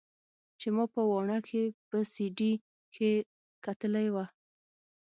چې 0.59 0.67
ما 0.75 0.85
په 0.93 1.01
واڼه 1.09 1.37
کښې 1.45 1.63
په 1.89 1.97
سي 2.13 2.25
ډي 2.37 2.51
کښې 2.93 3.11
کتلې 3.65 4.07
وه. 4.13 4.25